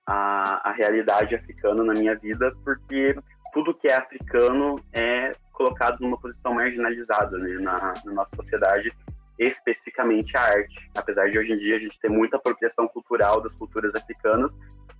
[0.07, 3.15] a, a realidade africana na minha vida, porque
[3.53, 8.93] tudo que é africano é colocado numa posição marginalizada né, na, na, nossa sociedade,
[9.37, 10.89] especificamente a arte.
[10.95, 14.51] Apesar de hoje em dia a gente ter muita apropriação cultural das culturas africanas,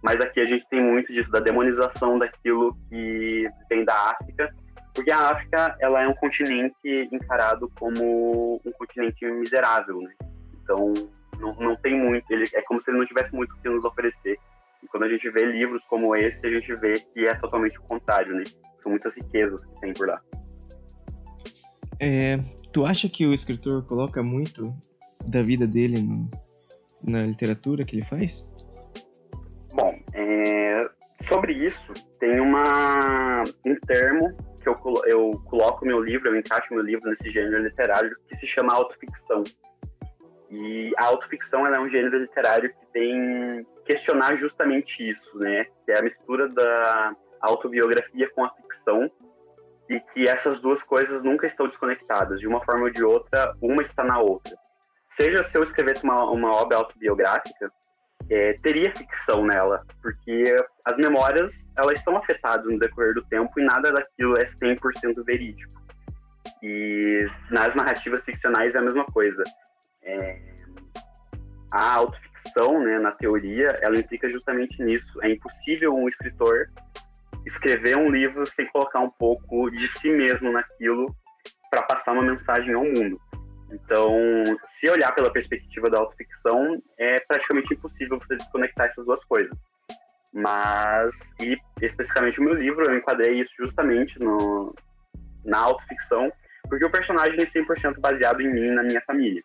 [0.02, 4.54] mas aqui a gente tem muito disso, da demonização daquilo que vem da África,
[4.98, 6.74] porque a África ela é um continente
[7.12, 10.12] encarado como um continente miserável, né?
[10.64, 10.92] Então,
[11.40, 13.86] não, não tem muito, ele, é como se ele não tivesse muito o que nos
[13.86, 14.40] oferecer.
[14.84, 17.84] E quando a gente vê livros como esse, a gente vê que é totalmente o
[17.84, 18.44] contrário, né?
[18.82, 20.20] São muitas riquezas que tem por lá.
[22.00, 22.40] É,
[22.74, 24.74] tu acha que o escritor coloca muito
[25.28, 26.28] da vida dele no,
[27.08, 28.44] na literatura que ele faz?
[29.76, 30.82] Bom, é,
[31.28, 36.82] sobre isso, tem uma, um termo que eu, eu coloco meu livro, eu encaixo meu
[36.82, 39.44] livro nesse gênero literário, que se chama autoficção.
[40.50, 45.66] E a autoficção é um gênero literário que tem questionar justamente isso, né?
[45.86, 49.10] Que é a mistura da autobiografia com a ficção
[49.90, 52.40] e que essas duas coisas nunca estão desconectadas.
[52.40, 54.56] De uma forma ou de outra, uma está na outra.
[55.10, 57.72] Seja se eu escrevesse uma, uma obra autobiográfica,
[58.30, 60.56] é, teria ficção nela, porque
[60.86, 65.82] as memórias elas estão afetadas no decorrer do tempo e nada daquilo é 100% verídico.
[66.62, 69.44] E nas narrativas ficcionais é a mesma coisa.
[70.04, 70.40] É,
[71.72, 75.22] a autoficção, né, na teoria, ela implica justamente nisso.
[75.22, 76.70] É impossível um escritor
[77.46, 81.16] escrever um livro sem colocar um pouco de si mesmo naquilo
[81.70, 83.20] para passar uma mensagem ao mundo.
[83.72, 89.54] Então, se olhar pela perspectiva da autoficção, é praticamente impossível você desconectar essas duas coisas.
[90.34, 94.74] Mas, e especificamente o meu livro, eu enquadrei isso justamente no,
[95.44, 96.32] na autoficção,
[96.70, 99.42] porque o personagem é 100% baseado em mim na minha família.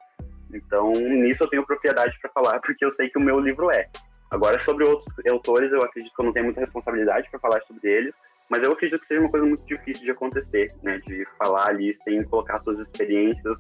[0.53, 3.89] Então, nisso eu tenho propriedade para falar, porque eu sei que o meu livro é.
[4.31, 7.87] Agora, sobre outros autores, eu acredito que eu não tenho muita responsabilidade para falar sobre
[7.91, 8.15] eles,
[8.49, 10.99] mas eu acredito que seja uma coisa muito difícil de acontecer, né?
[11.07, 13.59] De falar ali sem colocar suas experiências,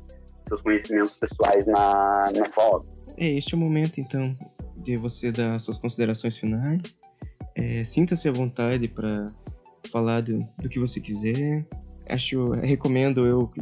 [0.53, 2.87] seus conhecimentos pessoais na, na obra.
[3.17, 4.37] É, este é o momento, então,
[4.77, 6.83] de você dar suas considerações finais.
[7.55, 9.27] É, Sinta-se à vontade para
[9.91, 11.65] falar do, do que você quiser.
[12.11, 13.61] Acho, recomendo eu que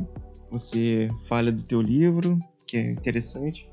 [0.51, 3.69] você fale do teu livro, que é interessante.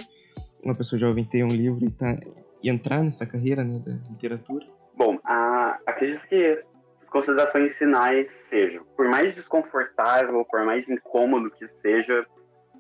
[0.63, 2.20] Uma pessoa jovem ter um livro e, tá,
[2.61, 4.65] e entrar nessa carreira né, da literatura?
[4.95, 6.63] Bom, a, acredito que
[7.01, 12.26] as considerações finais sejam, por mais desconfortável, por mais incômodo que seja,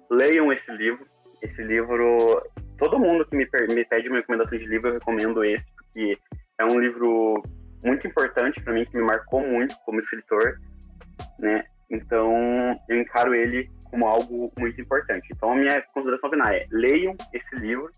[0.09, 1.05] leiam esse livro.
[1.41, 2.41] Esse livro,
[2.77, 6.17] todo mundo que me, me pede uma recomendação de livro, eu recomendo esse, porque
[6.59, 7.41] é um livro
[7.85, 10.59] muito importante para mim, que me marcou muito como escritor,
[11.37, 11.63] né?
[11.89, 12.33] Então,
[12.89, 15.27] eu encaro ele como algo muito importante.
[15.33, 17.89] Então, a minha consideração final é: leiam esse livro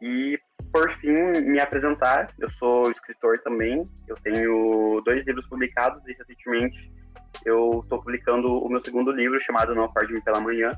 [0.00, 0.38] e,
[0.72, 1.12] por fim,
[1.42, 2.32] me apresentar.
[2.38, 3.88] Eu sou escritor também.
[4.06, 6.92] Eu tenho dois livros publicados e, recentemente,
[7.44, 10.72] eu estou publicando o meu segundo livro, chamado Não Acorde-me Pela Manhã,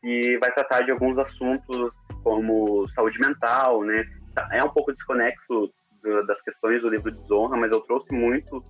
[0.00, 4.04] que vai tratar de alguns assuntos como saúde mental, né?
[4.52, 5.72] É um pouco desconexo
[6.26, 8.62] das questões do livro Desonra, mas eu trouxe muito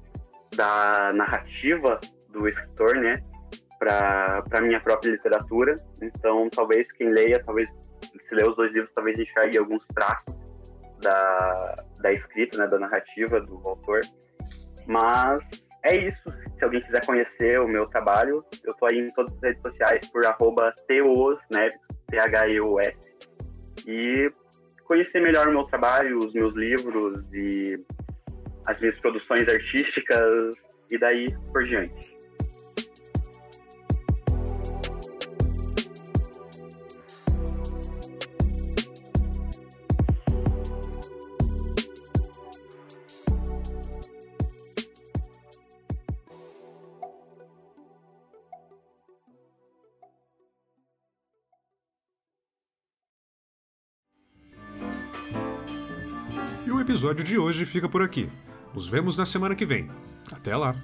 [0.56, 3.14] da narrativa do escritor, né,
[3.78, 5.76] para a minha própria literatura.
[6.02, 10.34] Então, talvez quem leia, talvez se ler os dois livros, talvez enxergue alguns traços
[11.00, 14.00] da, da escrita, né, da narrativa do autor.
[14.86, 16.22] Mas é isso.
[16.58, 20.08] Se alguém quiser conhecer o meu trabalho, eu tô aí em todas as redes sociais
[20.08, 20.72] por arroba
[21.50, 23.14] Neves, T-H-E-U-S.
[23.86, 24.30] E
[24.84, 27.82] conhecer melhor o meu trabalho, os meus livros e
[28.66, 30.54] as minhas produções artísticas
[30.90, 32.19] e daí por diante.
[57.00, 58.28] Episódio de hoje fica por aqui.
[58.74, 59.90] Nos vemos na semana que vem.
[60.30, 60.74] Até lá!